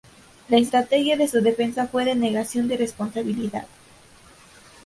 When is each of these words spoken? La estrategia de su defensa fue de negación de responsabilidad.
La 0.49 0.57
estrategia 0.57 1.15
de 1.15 1.27
su 1.27 1.41
defensa 1.41 1.85
fue 1.85 2.05
de 2.05 2.15
negación 2.15 2.67
de 2.67 2.75
responsabilidad. 2.75 3.67